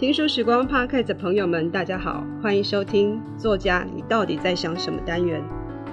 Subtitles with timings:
[0.00, 5.44] 听书时光 Podcast 的朋友们，大家好，欢迎收听《作家你到底在想什么》单元。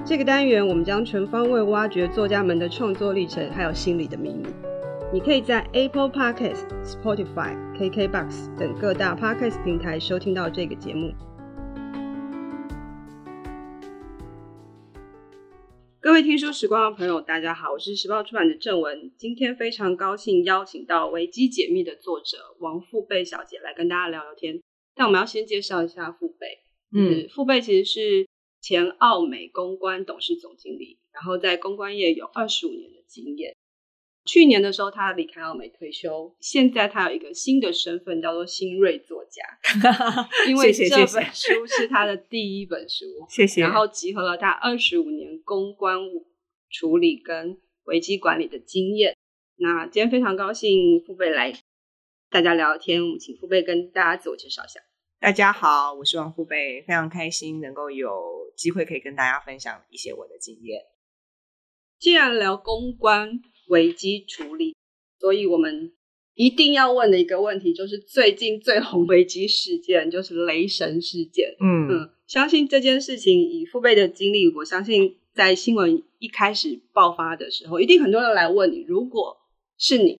[0.05, 4.45] 这个单元我们将全方位挖掘作家们的创作历程，还有心理的秘密。
[5.11, 11.11] 你可以在 Apple Podcast、Spotify、KKBox 等各大 Podcast 平台收听到这个节目。
[15.99, 19.11] 各位听书时光的朋友，大家好，我是时报出版的郑文。
[19.17, 24.61] 今天非常高兴邀请到《维基解密》的作者王富贝小姐来跟大家聊聊天。
[24.93, 26.59] 但我们要先介绍一下富贝，
[26.93, 28.27] 嗯，富贝其实是
[28.61, 33.55] 前奥美公关董事总经理，然后在公关业有二十五年的经验。
[34.27, 36.35] 去年的时候，他离开奥美退休。
[36.41, 39.41] 现在他有一个新的身份，叫做新锐作家。
[40.47, 43.61] 因为这本书是他的第一本书， 谢谢。
[43.61, 45.97] 然后集合了他二十五年公关
[46.69, 49.15] 处理跟危机管理的经验。
[49.55, 51.53] 那今天非常高兴富贝来
[52.29, 54.81] 大家聊聊天，我们请富贝跟大家自我介绍一下。
[55.19, 60.81] 大家好，我是王富贝，非常开心能够有机会可以跟大家分享一些我的经验。
[61.97, 63.39] 既然聊公关。
[63.67, 64.75] 危机处理，
[65.19, 65.91] 所以我们
[66.35, 71.55] 一定要问的一个问题就是最近最红危机事件就是雷神事件。
[71.59, 79.37] 嗯嗯，相信这件事情以父辈的经历，我相信在新闻一开始爆发的时候，一定很多人来问你，如果
[79.77, 80.19] 是你，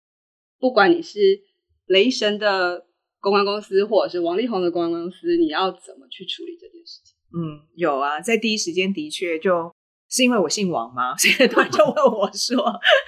[0.58, 1.40] 不管你是
[1.86, 2.86] 雷神的
[3.20, 7.14] 公关公司，或者是王力宏的公关公司，你要怎么去处理这件事情？
[7.32, 9.72] 嗯，有啊，在第一时间的确就
[10.10, 11.16] 是因为我姓王吗？
[11.18, 12.56] 所以突然就问我说：“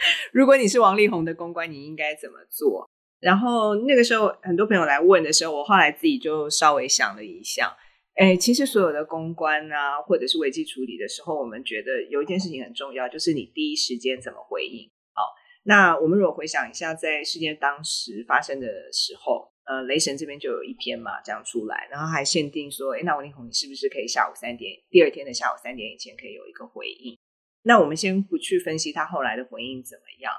[0.32, 2.88] 如果你是王力宏的公关，你应该怎么做？”
[3.20, 7.76] 然后那个时候很多朋友来问的时候，我后来自己就稍微想了一下。
[8.14, 14.90] 哎，其实所有的公关啊，或者是危机处理的时候，我们觉得有一件事情很重要，就是你第一时间怎么回应。
[15.12, 15.22] 好，
[15.64, 19.49] 那我们如果回想一下，在事件当时发生的时候。
[19.70, 27.16] 呃，雷神这边就有一篇嘛，这样出来，然后还限定说，诶，那王力宏你是不是可以下午三点，第二天的下午三点以前可以有一个回应？
[27.62, 30.32] 那我们先不去分析他后来的回应怎么样。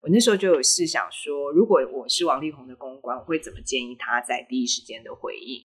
[0.00, 5.64] 我那时候就有试想说，如果我是王力宏的公关，我会怎么建议他在第一时间的回应？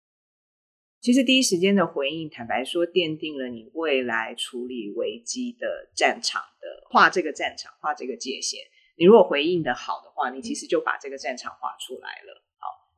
[1.01, 8.61] 其实第一时间的回应，坦白说，奠定了你未来处理危机的战场的画这个战场，画这个界限。
[8.97, 12.42] 你如果回应的好的话，你其实就把这个战场画出来了。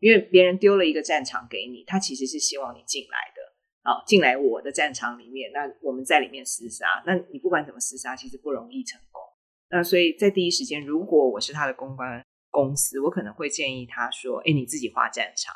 [0.05, 3.41] 因为别人丢了一个战场给你，他其实是希望你进来的，
[3.85, 9.23] 好，进来我的战场里面，那我们在里面厮杀，那你不管怎么厮杀，其实不容易成功。
[9.71, 15.55] 那所以在第一时间，如果我是他的公关公司，我可能会建议他说：“哎，你自己画战场。”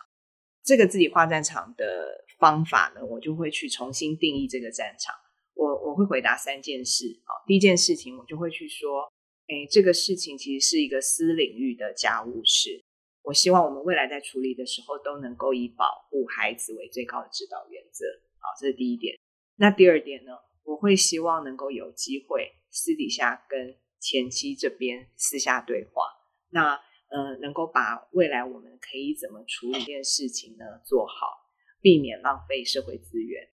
[0.65, 5.15] 这个自己画战场的方法呢，我就会去重新定义这个战场。
[5.53, 7.21] 我我会回答三件事。
[7.27, 9.13] 好，第一件事情，我就会去说
[9.47, 12.83] ：“哎，这个事情其实是一个私领域的家务事。”
[13.29, 18.07] 我希望我们未来在处理的时候都能够以保护孩子为最高的指导原则。
[18.39, 19.19] 好，这是第一点。
[19.57, 20.33] 那第二点呢？
[20.65, 26.05] 我会希望能够有机会私底下跟前妻这边私下对话。
[26.49, 26.75] 那
[27.11, 31.53] 呃，能够把未来我们可以怎么处理这件事情呢做好，
[31.83, 33.47] 避免浪费社会资源。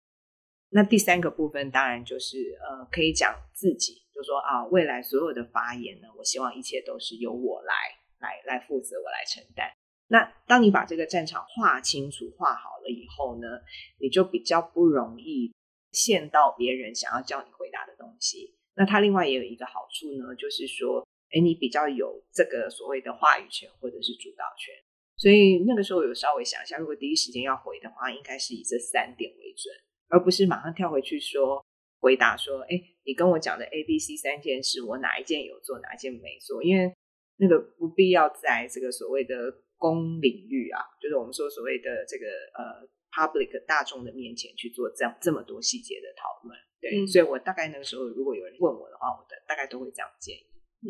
[0.69, 7.75] 那第三个部分当然就是呃，可以讲自己，就说啊，未来所有的发言呢，我希望一切都是由我来。
[8.23, 9.69] 来来负责，我来承担。
[10.09, 13.61] 那当你把这个战场画清楚、画好了以后呢，
[13.99, 15.53] 你就比较不容易
[15.91, 18.55] 陷到别人想要叫你回答的东西。
[18.75, 24.75] 那它另外也有一个好处呢，就是说，哎，你比较有这个所谓的话语权或者是主导权。
[25.17, 29.73] 所以那个时候有稍微想一下，如果第一时间要回的话，应该是以这三点为准，
[30.09, 31.65] 而不是马上跳回去说
[32.01, 36.63] 回答说，哎，你跟我讲的 A、B、C 三件事，我哪一件有做，哪一件没做？
[36.65, 36.93] 因为
[37.37, 39.35] 那个不必要在这个所谓的
[39.77, 50.47] 公领域啊，就是我们说所谓的这个呃 public 大众的面前去做这样这么多细节的讨论，对，嗯、所以我大概那个时候如果有人问我的话，我的大概都会这样建议。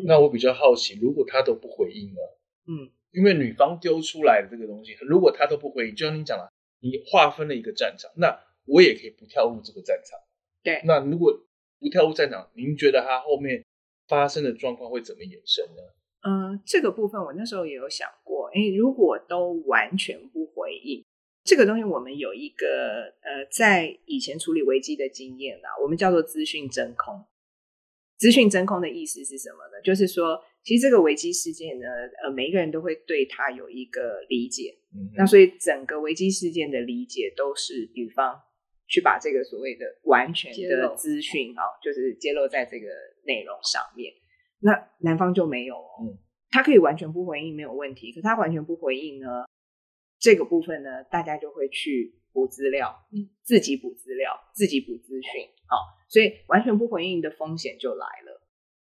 [0.06, 2.21] 那我比较好奇，如果他都不回应呢？
[2.66, 6.50] 嗯，因为女方丢出来的这个东西，如果他都不回应，就像你讲了，
[6.80, 10.18] 你划分了一个战场，那我也可以不跳入这个战场。
[10.62, 11.33] 对，那如果
[11.78, 13.65] 不跳入战场，您觉得他后面
[14.06, 15.83] 发生的状况会怎么衍生呢？
[16.24, 21.04] 嗯，这个部分我那时候也有想过，诶，如果都完全不回应，
[21.45, 27.24] 这个东西我们有一个呃，在以前处理危机的经验啦，我们叫做资讯真空。
[28.19, 29.83] 资讯真空的意思是什么呢？
[29.83, 31.86] 就是说，其实这个危机事件呢，
[32.22, 38.41] 呃，每一个人都会对它有一个理解，嗯，那所以整个危机事件的理解都是女方
[38.86, 42.86] 去把这个所谓的完全的资讯啊，露就是揭露在这个
[43.24, 44.15] 内容上面。
[44.62, 46.18] 那男方就没有哦，嗯，
[46.50, 49.44] 他可以完全不回应没有问题，可他完全不回应呢，
[50.18, 55.76] 这个部分呢，大家就会去补资料，嗯，自己补资料，自己补资讯，好，
[56.09, 58.41] 所以完全不回应的风险就来了，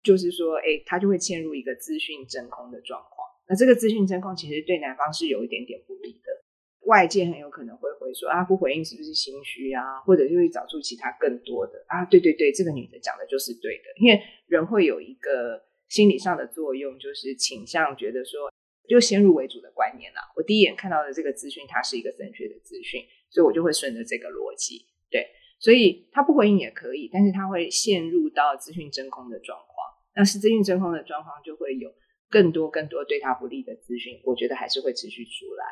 [0.03, 3.27] 就是说，哎，他就会陷入一个资讯真空的状况。
[3.47, 6.42] 那这个资讯真空其实对男方是有一点点不利的，
[6.85, 18.51] 外界很有可能会回说啊，不回应是不是心虚啊，或者就会找出其他更多的啊，对对对，这个女的讲的就是对的，因为人会有一个心理上的作用，就是倾向觉得说，
[18.87, 20.21] 就先入为主的观念啦。
[20.35, 25.27] 我第一眼看到的这个资讯，它是一个正确的资讯，所以我就会顺着这个逻辑，对，
[25.59, 29.75] 所以他不回应也可以，但是他会陷入到资讯真空的状况，
[30.15, 31.91] 那是资讯真空的状况就会有。
[32.29, 35.65] 更多更多对他不利的资讯，我觉得还是会持续出来。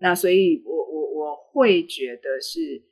[0.00, 2.82] 那所以我，我我我会觉得是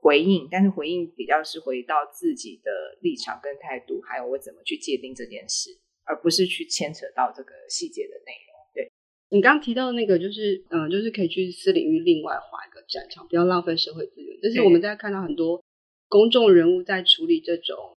[0.00, 5.70] 回应，但是回应比较是回到自己的立场跟态度，还有我怎么去界定这件事，
[6.04, 8.54] 而不是去牵扯到这个细节的内容。
[8.74, 8.92] 对，
[9.30, 14.40] 你刚刚提到的那个，就是嗯，就是可以去私领域另外划一个战场，不要浪费社会资源。
[14.40, 15.62] 就是我们在看到很多
[16.08, 17.96] 公众人物在处理这种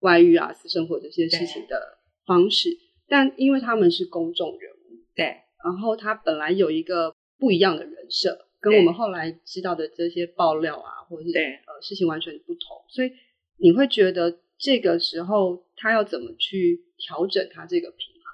[0.00, 2.70] 外遇啊、私生活这些事情的方式。
[3.06, 5.24] 但因为他们是公众人物，对，
[5.64, 13.10] 然后他本来有一个不一样的人设，跟我们后来知道的这些爆料啊，或者是呃事情完全不同，所以
[13.56, 18.32] 你会觉得这个时候他要怎么去调整他这个平衡，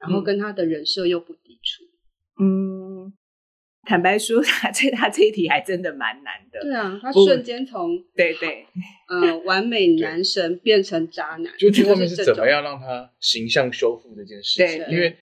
[0.00, 1.84] 然后跟他的人设又不抵触，
[2.42, 3.12] 嗯。
[3.82, 6.60] 坦白说，他这他这一题还真的蛮难的。
[6.60, 8.66] 对啊，他瞬间从对对，
[9.08, 14.84] 呃， 完美男神变成渣男，就后面是怎么样让他形象修复这件事情？
[14.84, 15.16] 对，因为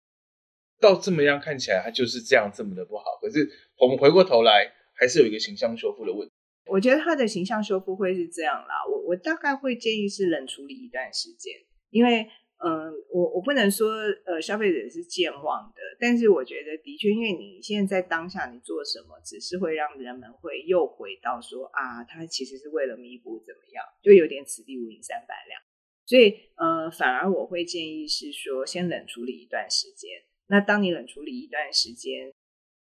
[0.80, 3.04] 到这么样看起来，他就是这样这么的不好。
[3.20, 3.48] 可是
[3.78, 6.32] 我们回过头来，还是有一个形象修复的问题。
[6.66, 11.54] 我觉得他的形象修复会是这样啦，我我大概会建议是冷处理一段时间，
[11.90, 12.28] 因为。
[12.60, 13.92] 嗯，我我不能说
[14.26, 25.62] 呃消费者是健忘的，但是我觉得的确，因为你现在在当下你做什么，只是会让人们会又回到说啊，他其实是为了弥补怎么样，就有点此地无银三百两。
[26.04, 30.10] 所以呃，反而我会建议是说，先冷处理一段时间。
[30.48, 32.32] 那当你冷处理一段时间，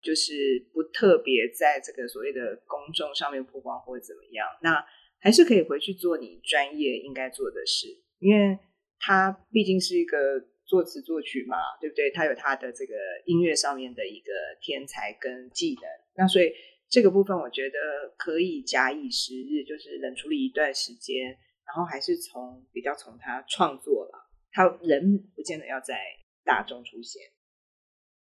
[0.01, 4.85] 就是不特别在这个所谓的公众上面曝光或者怎么样，那
[5.19, 7.87] 还是可以回去做你专业应该做的事，
[8.19, 8.59] 因为。
[8.97, 10.17] 他毕竟是一个
[10.65, 12.09] 作词作曲嘛，对不对？
[12.11, 14.31] 他有他的这个音乐上面的一个
[14.61, 15.83] 天才跟技能，
[16.15, 16.51] 那所以
[16.89, 21.27] 这个部分我觉得可以假以时日，就是冷处理一段时间，
[21.67, 25.99] 然后还是从比较从他创作了，他人不见得要在
[26.45, 27.21] 大众出现，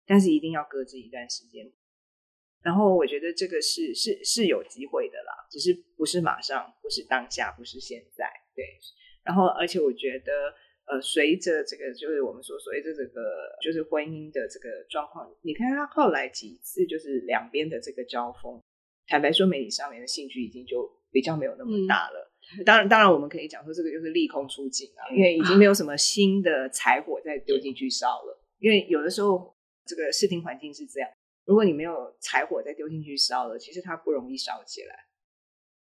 [0.08, 1.72] 但是一定要搁置一段时间。
[2.64, 8.26] 然后我觉得这个是是是有机会的啦，只是不是马上，不是当下，不是现在，
[8.56, 8.66] 对。
[9.24, 10.32] 然后而且我觉得。
[10.90, 13.22] 呃，随着这个，就是我们所随着这个，
[13.62, 18.64] 就是婚姻的这个状况，你看他后来几次就是两边的这个交锋，
[19.06, 22.32] 坦白说，媒体上面的兴趣已经就比较没有那么大了。
[22.58, 28.42] 嗯、当然，当然我们可以讲说，这个就是利空出尽啊，因为已经没有什么新的柴火再丢进去烧了。
[28.60, 29.57] 因为有的时候
[29.88, 31.10] 这个视听环境是这样，
[31.46, 35.08] 如果你没有柴火再丢进去烧了，其实它不容易烧起来。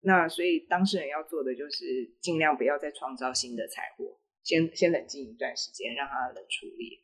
[0.01, 4.19] 那所以当事人要做的就是尽量不要再创造新的柴火。
[4.43, 7.03] 先先冷静一段时间，让它冷处理。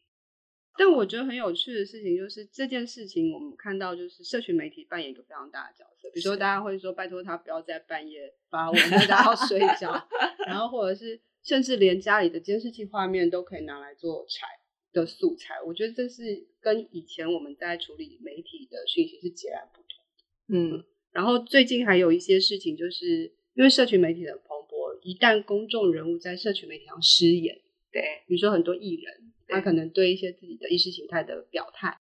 [0.77, 6.11] 但我觉得很有趣的事情就是这件事情，我们看到就是社群媒体扮演一个非常大的角色。
[6.13, 10.07] 比如说，大家会说拜托他不要在半夜发文，大家要睡觉。
[10.47, 14.47] 然后或者是甚至连家里的监视器画面都可以拿来做柴
[14.93, 15.55] 的素材。
[15.67, 20.77] 我觉得这是跟以前我们在处理媒体的讯息是截然不同的。
[20.77, 24.71] 嗯，然后最近还有一些事情，就是因为社群媒体的蓬勃。
[25.03, 27.59] 一旦公众人物在社群媒体上失言，
[27.91, 31.97] 对，比如说很多艺人，他可能对一些自己的意识形态的表态，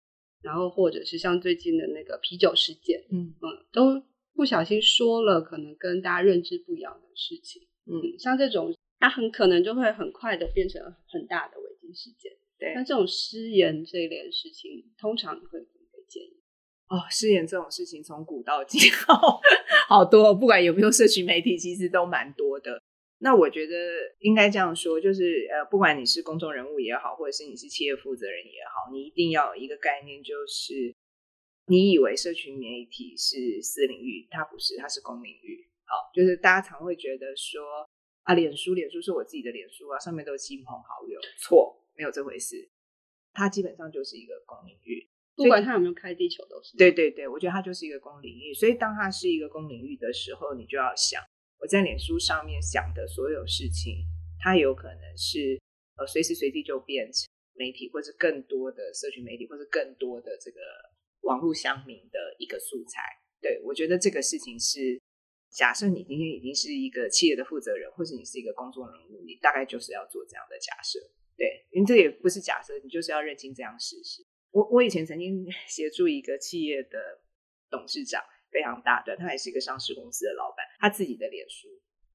[0.41, 4.01] 然后或者是像最近的那个啤酒事件，嗯嗯，都
[4.33, 12.31] 不小心说了可能跟大家认知不一样的事情，嗯，像这种，他很可能就会很快的变成很大的危机事件。
[12.65, 16.41] 对，那这种失言这一类的事情，通常你会怎么建议？
[16.87, 19.41] 哦，失言这种事情从古到今， 好
[19.87, 22.81] 好多，不管有没有社群媒体，其实都蛮多的。
[23.19, 23.73] 那我觉得
[24.19, 30.93] 应该这样说，就是呃，不管你是公众人物也好，或者是你是企业负责人也好，你一定要有一个概念，就是
[31.67, 35.67] 你以为社群媒体是私领域，它不是，它是公领域。
[35.85, 37.63] 好，就是大家常会觉得说
[38.23, 42.69] 啊，脸书，脸书是我自己的脸书啊，上面都是亲朋好友，错，没有这回事，
[43.33, 46.77] 它基本上就是一个公领域，不管它有没有开地球都是。
[46.77, 51.21] 对对对，我觉得它就是一个公领域，所以当它是一个公领域的时候，你就要想。
[51.57, 54.05] 我在脸书上面想的所有事情，
[54.39, 55.59] 它有可能是
[55.97, 60.59] 呃随时随地就变成媒体，或者更多的社群媒体，或者更多的这个
[61.21, 63.01] 网络乡民的一个素材。
[63.41, 65.01] 对，我觉得这个事情是，
[65.49, 70.99] 假设你今天已经是一个企业的负责人，或者你是一个公众人物，你大概就是要做这样的假设。
[71.37, 74.25] 对，因为这也不是假设，你就是要认清这样事实。
[74.51, 77.21] 我我以前曾经 协助一个企业的
[77.69, 81.67] 董事长，非常大段，他也是一个上市公司的老板，他自己的脸书，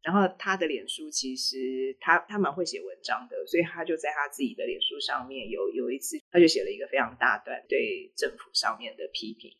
[0.03, 9.53] 然后他的脸书其实他他蛮会写文章的，所以他就在他自己的脸书上面有有一次，他就写了一个非常大段对政府上面的批评，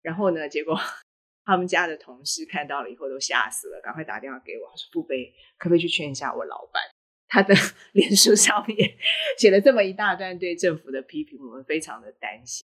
[0.00, 0.78] 然后呢，结果
[1.44, 6.80] 他们家的同事看到了以后都吓死了，赶快打电话给我，他说：“富贝，可不可以去劝一下我老板？
[7.32, 7.54] 他的
[7.96, 8.76] 脸书上面
[9.38, 12.62] 写了这么一大段对政府的批评，我们非常的担心。”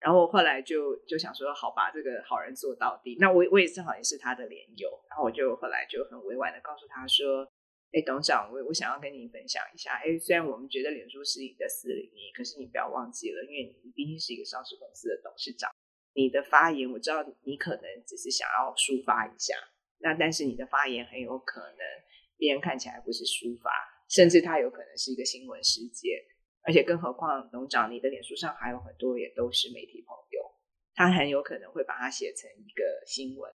[0.00, 3.18] 然后后来就就想说，好吧，这个好人做到底。
[3.20, 7.44] 那我我也正好也是他的连友，然后我就后来就很委婉的告诉他说，
[7.92, 15.68] 哎，董事长，我我想要跟你分享一下，哎，虽然我们觉得脸书是你的私领域，可是你不要忘记了，因为你毕竟是一个上市公司的董事长，
[16.14, 19.54] 你的发言我知道你可能只是想要抒发一下，
[19.98, 21.78] 那但是你的发言很有可能
[22.36, 23.68] 别人看起来不是抒发，
[24.08, 26.18] 甚至它有可能是一个新闻事件。
[26.62, 30.42] 而且更何况，董事长，你的脸书上还有很多也都是媒体朋友，
[30.92, 33.50] 他很有可能会把它写成一个新闻。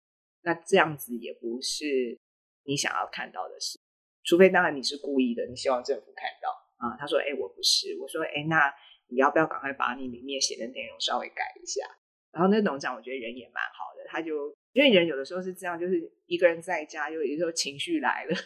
[0.42, 2.16] 那这样子也不是
[2.64, 3.80] 你想要看到的事，
[4.22, 6.96] 除非当然你是故意的，你希望政府看到啊。
[7.00, 8.72] 他说：“哎，我不是。”我说：“哎，那
[9.08, 11.82] 你要不要赶快把你里面写的内容稍微改一下？”
[12.30, 18.36] 然后那董事长我觉得人也蛮好的，他就因为人有的时候是这样，就是一个人在家，就有时候情绪来了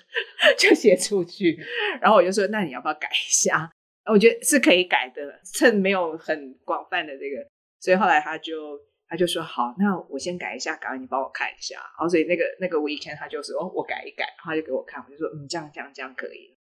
[0.56, 1.58] 就写出去。
[2.00, 3.70] 然后我就说：“那你要不要改一下？”
[4.10, 7.46] 我觉得是可以改的，趁没有很广泛的这个，
[7.80, 8.78] 所以后来他就
[9.08, 11.76] 他就说好，那我先改一下，赶快你帮我看一下。
[11.76, 16.56] 然后所以那个那个 weekend 他就说哦，我改一改，然后他就给我看，我就说嗯，这样这样这样可以。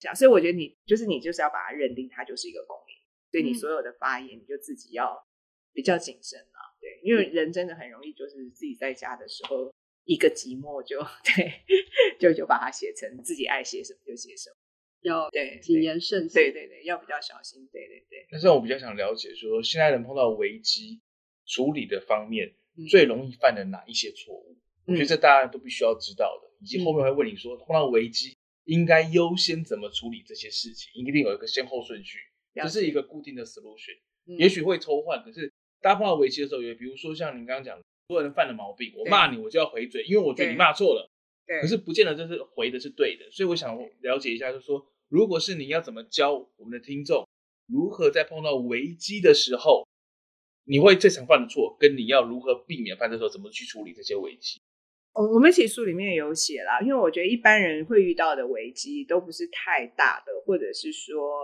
[0.00, 2.94] 这样，所以我觉得你就是你就是要把它认定它就是一个公益，
[3.32, 5.26] 所以你所有的发言你就自己要
[5.72, 6.67] 比较谨慎啊，
[7.00, 9.72] 对，因为人真的很容易就是自己在家的时候
[10.04, 11.52] 一个寂寞就对，
[12.18, 14.56] 就就把它写成自己爱写什么就写什么。
[15.02, 18.26] 要对谨言慎行，对对对，要比较小心，对对对。
[18.32, 21.00] 但是我比较想了解说，现在人碰到危机
[21.46, 24.58] 处理的方面，嗯、最容易犯的哪一些错误？
[24.86, 32.18] 嗯、我觉得这大家都必须要知道的，以及后面会问你说，碰到危机应该优先怎么处理这些事情，一定有一个先后顺序，
[32.54, 41.08] 这是一个固定的 solution，、嗯、也许会抽换，可是大家碰到危机的时候，也比如说像你刚刚讲，所有人犯了毛病，我骂你，我就要回嘴，因为我觉得你骂错了。
[41.46, 47.26] 对可是不见得就是回的是对的，所以我想了解一下，就是说，如果是你要怎么教我们的听众，
[47.66, 49.86] 如何在碰到危机的时候，
[50.64, 54.60] 你会最常犯的错，跟你要如何避免犯的时候，怎么去处理这些危机？
[55.14, 61.42] 我我们其实书里面有写啦，因为我觉得一般人会遇到的危机都不是太大的，或者是说，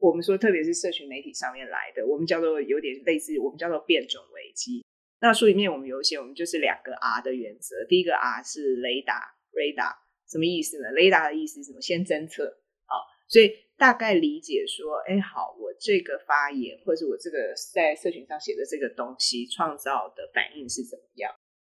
[0.00, 4.82] 我们说特别是社群媒体上面来的，我们叫做有点类似，我们叫做变种危机。
[5.20, 7.84] 那书里面我们有写，我们就是两个 R 的原则。
[7.86, 9.94] 第一个 R 是雷达，radar，
[10.26, 10.90] 什么意思呢？
[10.92, 11.80] 雷达的意思是什么？
[11.82, 12.46] 先侦测，
[12.86, 21.30] 好，所以大概理解说，哎，好，我这个发言或者是我这个在社群上写的这个东西创造的反应是怎么样？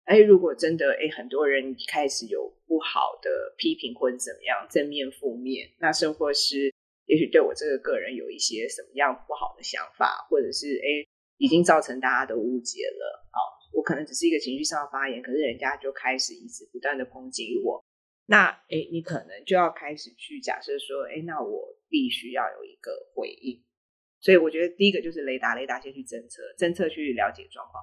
[0.05, 6.73] 哎，如果真的哎，很多人一开始有不好的批评或者怎么样，正面、负面，那甚或是
[7.07, 11.07] 也许对我这个个人有一些什么样不好的想法，或者是哎。
[11.39, 13.27] 已经造成大家的误解了。
[13.33, 13.41] 好，
[13.73, 17.83] 我可能只是一个情绪上的发言，可是人家就开始一直不断的抨击我。
[18.27, 23.61] 那，哎，你可能就要开始去假设说，哎，那我必须要有一个回应。
[24.21, 27.83] 所以我觉得第一个就是雷达，雷达先去侦测，侦测去了解状况，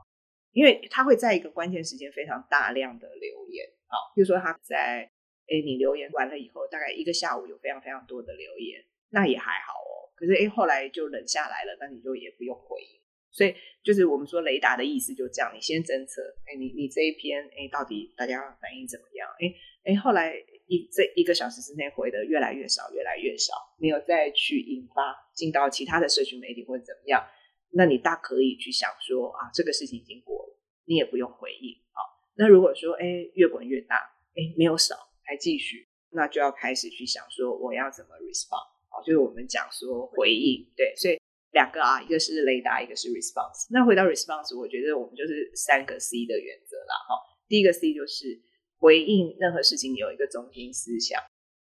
[0.53, 3.67] 因为他会在一个关键时间非常大量的留言。
[3.87, 5.11] 好，比如说他在，
[5.47, 10.11] 哎，你留言完了以后，大概一个下午有非常非常多的留言，那也还好哦。
[10.15, 12.99] 可是，哎，后来就冷下来了，那你就也不用回应。
[13.31, 19.29] 所以就是我们说雷达的意思就这样，你先侦测，哎，你你这一篇，哎，到底大家反应怎么样？
[19.39, 19.53] 哎
[19.85, 20.35] 哎，后来
[20.65, 27.23] 一这一个小时之内回的越来越少，越来越少，没有再去引发进到其他的社群媒体或者怎么样，
[27.71, 32.01] 那你大可以去想说啊，这个事情已经过了，你也不用回应啊。
[32.35, 33.95] 那如果说哎越滚越大，
[34.35, 41.17] 哎没有少，还继续，那就要开始去想说我要怎么 respond 啊，就是我们讲说回应，对，所以。
[41.51, 43.65] 两个啊，一个是雷达，一个是 response。
[43.71, 46.93] 那回到 response，我觉得我们就是三个 C 的原则啦。
[47.09, 47.17] 哈，
[47.47, 48.39] 第一个 C 就是
[48.77, 51.19] 回应任何事情，有一个中心思想，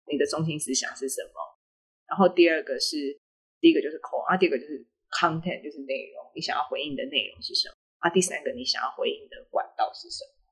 [0.09, 1.61] 你的中心思想是什么？
[2.07, 3.21] 然后第二个是，
[3.61, 7.75] 第一个就是 call，啊，第二个就是 content，就是内容，你想要回应的内容是什么？
[7.99, 10.49] 啊，第三个你想要回应的管道是什么？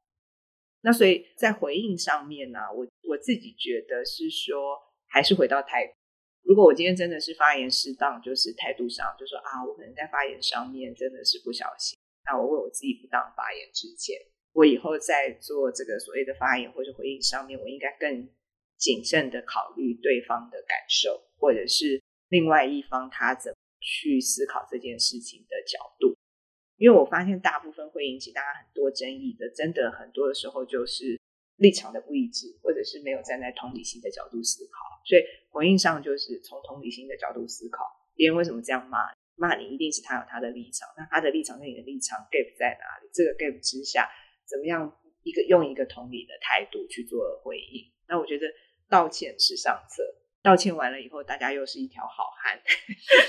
[0.82, 5.94] 那所以在回应上面呢，我我自己觉得是说，还是回到态度。
[6.46, 14.16] 如果我今天真的是发言失当，就是态度上，就说啊，我可能在发言上面真的是不小心，那我为我自己不当发言致歉。
[14.54, 18.30] 我以后在做这个所谓的发言或者回应上面，我应该更
[18.78, 26.16] 谨慎的考虑对方的感受，或者是另外一方他怎么去思考这件事情的角度。
[26.78, 31.20] 因为我发现大部分会引起大家很多争议的，真的很多的时候就是
[31.58, 35.02] 立场的不一致，或者是没有站在同理心的角度思考。
[35.06, 37.84] 所以回应上就是从同理心的角度思考，
[38.16, 39.00] 别人为什么这样骂？
[39.38, 43.10] 骂你一定是他有他的立场，那他的立场跟你的立场 gap 在哪里？
[43.14, 44.10] 这个 gap 之下，
[44.48, 44.90] 怎么样
[45.24, 47.92] 一个用一个同理的态度去做回应？
[48.08, 48.48] 那我觉得
[48.90, 50.04] 道歉是上策。
[50.42, 52.62] 道歉完了以后，大家又是一条好汉，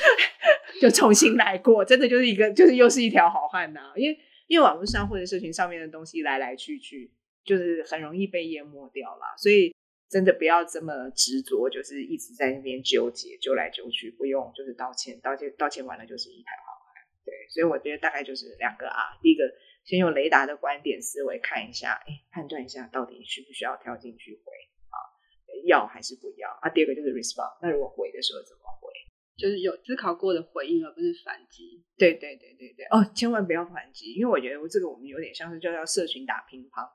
[0.80, 4.18] 就重新来过，真的就是一个，就是又是一条好汉呐、因为
[4.48, 7.10] 因为网络上或者社群上面的东西来来去去，
[7.46, 9.34] 就是很容易被淹没掉了。
[9.38, 9.74] 所以
[10.10, 17.02] 真的不要这么执着，就是一直在那边纠结，纠来纠去，不用就是道歉，道歉道歉完了就是一条好汉。
[17.24, 19.44] 对，所以我觉得大概就是两个啊，第一个
[19.84, 24.52] 先用雷达的观点思维看一下，哎，判断一下到底需不需要跳进去回
[24.90, 24.96] 啊。
[25.64, 26.68] 要还是不要啊？
[26.68, 27.58] 第二个就是 respond。
[27.62, 28.92] 那如果回的时候怎么回？
[29.36, 31.84] 就是有思考过的回应，而不是反击。
[31.98, 32.86] 对对对对对。
[32.86, 36.88] 哦，千万不要反击，因为我觉得这个我们有点像是就叫社群打乒乓。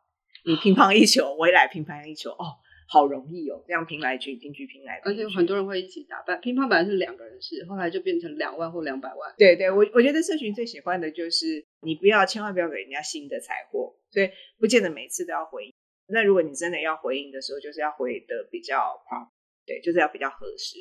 [0.45, 2.31] 你乒乓一球，我也来乒乓一球。
[2.31, 2.57] 哦，
[2.87, 5.23] 好容易哦，这样拼来拼去，拼来拼去。
[5.23, 6.23] 而且很多人会一起打。
[6.25, 9.33] 但乒乓本来是两个人事，后来就变成两万或两百万。
[9.37, 15.73] 对对，我我觉得社群最喜欢的就是你不要，千万不要给人家新的财货，所以不见得每次都要回应。
[16.07, 19.31] 那如果你真的要回应的时候，就是要回的比较好，
[19.65, 20.79] 对，就是要比较合适。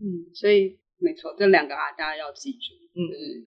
[0.00, 2.74] 嗯，所以没错，这两个啊，大家要记住。
[2.96, 3.46] 嗯嗯，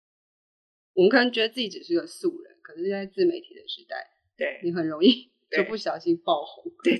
[0.94, 6.72] 我们可能觉得自己只是个素人，可是，在自媒体的时代，对你很容易就不小心爆红。
[6.84, 6.98] 对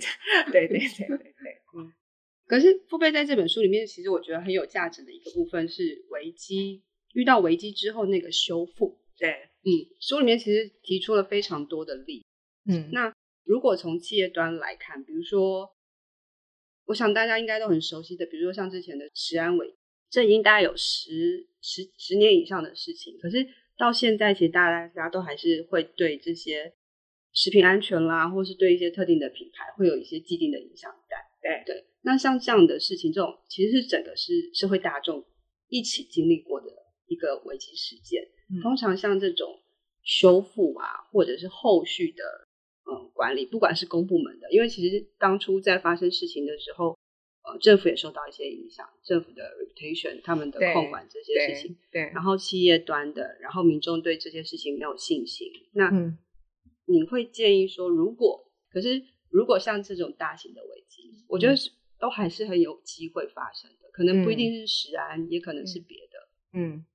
[0.52, 1.62] 对对对对对，对。
[1.78, 1.94] 嗯，
[2.46, 9.00] 可是父辈在这本书里面，其实我觉得很有价值的一个部分是危机，遇到危机之后那个修复。
[9.18, 9.30] 对，
[9.64, 12.26] 嗯，书里面其实提出了非常多的例。
[12.70, 13.14] 嗯，那。
[13.50, 15.74] 如果从企业端来看，比如说，
[16.84, 19.74] 我想大家应该都很熟悉的，比如说像之前的食安危，
[20.10, 23.18] 这已经大概有十十十年以上的事情。
[23.22, 26.74] 可是到现在，其实大家大家都还是会对这些
[27.38, 31.20] 食品安全啦，或是对一些特定的品牌会有一些既定的影响感。
[31.40, 35.24] 对对，那像这样的事情，这种其实是整个是社会大众
[35.70, 36.68] 一起经历过的
[37.06, 38.24] 一个危机事件。
[38.50, 38.60] 嗯。
[38.62, 39.60] 通常像这种
[40.02, 42.24] 修复啊，或者是后续的。
[42.90, 46.98] 嗯，管理不管是公部门的，因为其实当初在发生事情的时候，
[47.44, 55.52] 呃，政府也受到一些影响，政府的 reputation，他们的控管这些事情，对，对，然后企业端的，然后民众对这些事情没有信心。
[55.74, 56.18] 那，嗯，
[56.88, 66.86] 你会建议说，如果可是如果像这种大型的危机，我觉得是都还是很有机会发生的，可能不一定是食安，嗯，也可能是别的，嗯。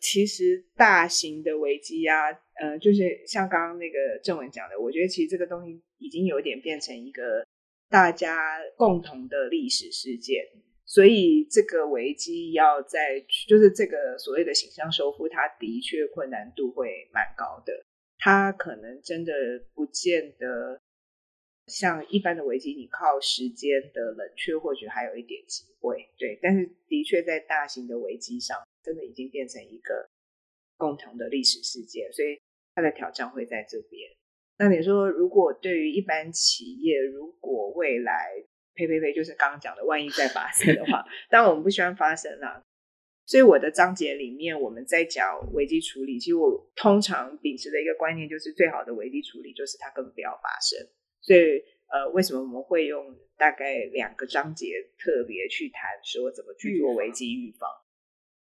[0.00, 2.30] 其实大型的危机啊，
[2.60, 7.44] 呃，就是像刚刚那个正文讲的，我觉得其实这个东西已经有点变成一个
[7.90, 10.44] 大家共同的历史事件，
[10.86, 17.84] 所以这个危机要在，就是这个所谓的形象修复，它的确困难度会蛮高的，
[18.18, 19.32] 它可能真的
[19.74, 20.80] 不见得
[21.66, 28.56] 像一般的危机，你靠时间的冷却或许还有一点机会，对，但是的确在大型的危机上。
[28.80, 30.08] 真的已经变成一个
[30.78, 32.40] 共同的历史事件，所以
[32.74, 34.08] 它的挑战会在这边。
[34.56, 38.30] 那你说，如果对于一般企业，如果未来
[38.72, 42.64] 呸呸呸，就是刚刚讲的，万一再发生的话， 当然我们不希望发生啦。
[43.28, 50.78] 所以我的章节里面，我们在讲危机处理，其实我通常秉持的一个观念就是，最好的危机处理就是它根本不要发生。
[51.20, 51.62] 所以，
[51.92, 57.68] 呃，为什么我们会用大概两个章节特别去谈说怎么去做危机预防？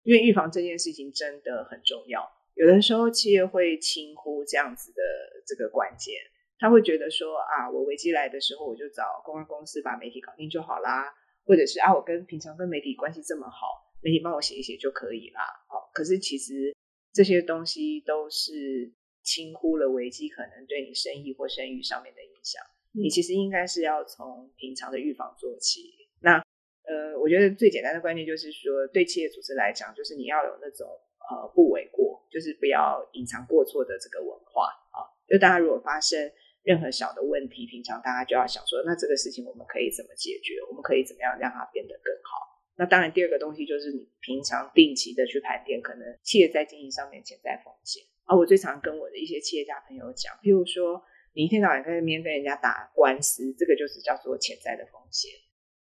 [0.03, 2.21] 因为预防这件事情真的很重要，
[2.53, 5.01] 有的时候企业会轻忽这样子的
[5.47, 6.13] 这个关键，
[6.59, 11.11] 他会觉得说啊，我危机来的时候我就找公关公司把媒体搞定就好啦，
[11.43, 15.41] 或者是啊，我跟平常跟媒体关系这么好，媒体帮我写一写就可以啦。
[15.69, 16.75] 哦，可是其实
[17.13, 18.91] 这些东西都是
[19.23, 22.61] 轻忽了危机可能对你生意或声誉上面的影响。
[22.93, 26.09] 你其实应该是要从平常的预防做起。
[26.21, 26.43] 那。
[26.87, 30.85] 呃，我觉得最简单的观念就是说，对企业组织来讲，就是你要有那种
[31.17, 35.01] 呃不为过，就是不要隐藏过错的这个文化啊。
[35.27, 36.31] 就大家如果发生
[36.61, 40.61] 任何小的问题，平常大家就要想说，那这个事情我们可以怎么解决？
[40.69, 42.54] 我们可以怎么样让它变得更好？
[42.77, 48.03] 那当然，第二个东西就是你平常定期的去盘点，可能企业在经营上面潜在风险。
[48.25, 51.01] 啊，我最常跟我的一些企业家朋友讲，譬如说，
[51.33, 55.31] 你一天到晚在那边跟人家打官司，这个就是叫做潜在的风险。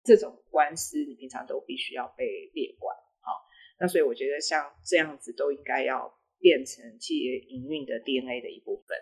[0.03, 3.45] 这种官司你平常都必须要被列管，好，
[3.79, 8.97] 那所以我觉得像这样子都应该要变成企业营运的 DNA 的一部分，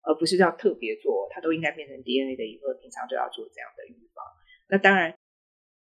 [0.00, 4.24] 而不是要特别做，它都应该变成 DNA 的一部分，平常就要做这样的预防。
[4.70, 5.14] 那当然，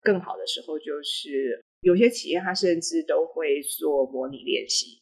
[0.00, 5.00] 更好的时候就是有些企业它甚至都会做模拟练习，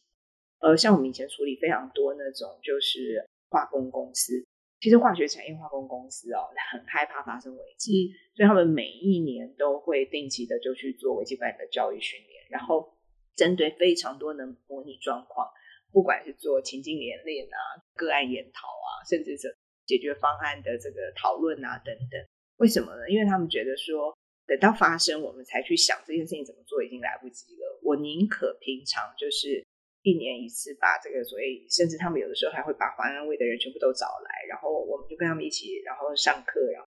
[0.59, 4.45] 呃，像我们以前处理非常多那种就是化工公司。
[4.81, 12.97] 其实化学产业化工公司哦，很害怕发生危机，嗯，所以他们每一年都会定期的就去做危机管理的教育训练，然后
[13.35, 15.49] 针对非常多的模拟状况，
[15.91, 19.53] 不管是做情境演练啊、个案研讨啊，甚至是
[19.85, 22.25] 解决方案的这个讨论啊等等。
[22.55, 23.09] 为什么呢？
[23.09, 24.17] 因为他们觉得说，
[24.49, 27.79] 等到发生我们才去想这件事情怎么做，已经来不及了。
[27.83, 29.63] 我宁可平常就是。
[30.01, 36.87] 一年一次把这个，所以甚至他们有的时候还会把环安卫的人全部都找来，然后我们就跟他们一起，然后上课，然后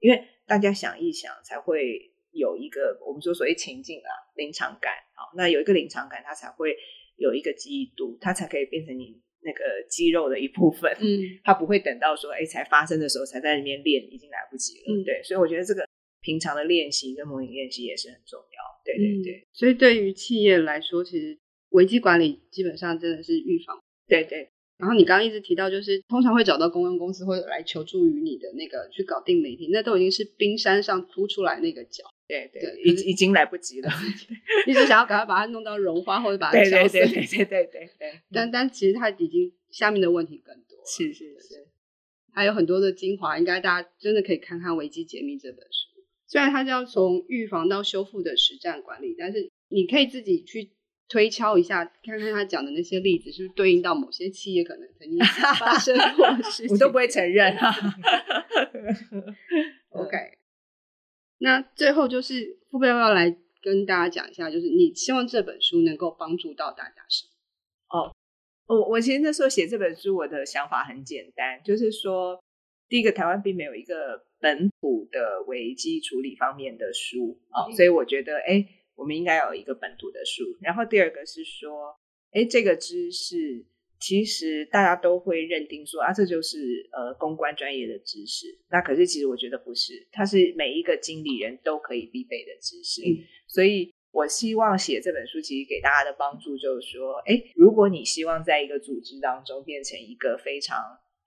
[0.00, 6.76] 因为大家想一想，才会有一个我们说所谓情境啊，临场感，啊，那有一个临场感，它才会
[7.14, 15.88] 有一个记忆度，它才可以变成你那个肌肉的一部分，嗯， 他不会等到说哎才发生的时候才在里面练，已经来不及了，嗯，对，所以我觉得这个
[16.20, 21.38] 平常的练习跟模拟练习也是很重要，对对对，嗯，所以对于企业来说，其实。
[21.72, 23.78] 危机管理基本上真的是预防，
[24.08, 24.48] 对对。
[24.78, 33.90] 然后你刚刚一直提到，就是通常会找到公关公司或者来求助于你的那个去搞定媒体，那都已经是冰山上凸出来那个角，对对，已已经来不及了。
[34.66, 38.20] 一直想要赶快把它弄到融化或者把它消失，对对对对对对对。
[38.32, 41.66] 但但其实它已经下面的问题更多，是是是，
[42.32, 45.87] 还有很多的精华，应该大家真的可以看看《危机解密》这本书。
[46.28, 50.70] 虽然它叫从预防到修复的实战管理，但是你可以自己去。
[51.10, 55.18] 推敲一下，看看他讲的那些例子是不是对应到某些企业可能曾经
[55.58, 56.68] 发生过的事情。
[56.76, 57.56] 我都不会承认。
[59.88, 60.16] OK，
[61.38, 67.24] 那最后就是富贝要不要来跟大家讲一下，就是你希望这本书能够帮助到大家什
[67.88, 67.98] 么？
[67.98, 68.12] 哦，
[68.66, 72.38] 我我其实那时候写这本书，我的想法很简单，就是说，
[72.86, 78.66] 第一个，台湾并没有一个本土的危机处理方面的书啊、哦，所以我觉得，哎。
[78.98, 81.96] 我们应该有一个本土的书，然后第二个是说，
[82.32, 83.64] 哎，这个知识
[84.00, 88.58] 其实大家都会认定说啊，这就是呃公关专业的知识。
[88.72, 93.00] 那可是其实我觉得不是，它是每一个经理人都可以必备的知识。
[93.02, 100.76] 嗯，所以我希望写这本书，其实给大家的帮助就是说，哎，如果你希望在一个组织当中变成一个非常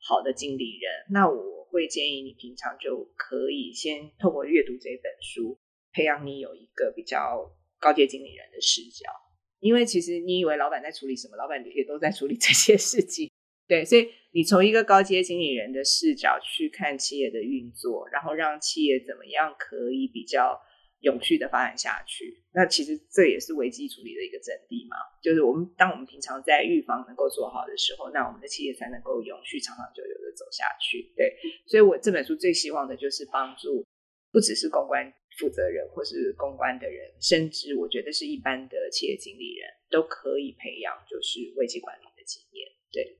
[0.02, 5.58] 好的经理人，那我会建议你平常就可以先透过阅读这本书，
[5.94, 7.56] 培养你有一个比较。
[7.82, 9.10] 高阶经理人的视角，
[9.58, 13.28] 因为其实你以为老板在处理什么，老板也都在处理这些事情。
[13.68, 20.62] 对，所以你从一个高阶经理人的视角去看企业的运作，然后让企业怎么样可以比较
[21.02, 22.42] 永续的发展下去。
[22.54, 31.14] 那其实这也是危机处理的一个阵地嘛，就是我们当我们平常在预防能够做好的时候，那我们的企业才能够永续长长久久的走下去。
[31.16, 31.36] 对，
[31.68, 33.86] 所以我这本书最希望的就是帮助，
[34.32, 35.14] 不只是公关。
[35.40, 42.68] 负责人或是公关的人，甚至我觉得是一般的企业经理人都可以培养，就是危机管理的经验。
[42.92, 43.18] 对，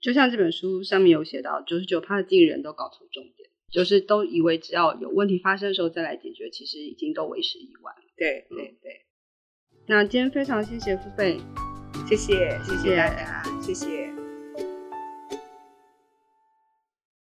[0.00, 7.94] 就像这本书上面有写到，九十九趴的经理人都搞错重点，就是都以为只要有问题发生的时候再来解决，其实已经都为时已晚。
[8.16, 9.06] 对对对。
[9.88, 11.40] 那今天非常谢谢付费，
[12.08, 14.01] 谢谢谢谢大家，谢谢。